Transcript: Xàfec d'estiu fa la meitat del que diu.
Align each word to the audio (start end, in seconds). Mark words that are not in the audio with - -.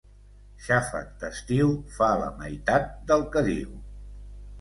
Xàfec 0.67 1.11
d'estiu 1.23 1.69
fa 1.97 2.07
la 2.21 2.31
meitat 2.39 2.89
del 3.13 3.23
que 3.37 3.45
diu. 3.49 3.77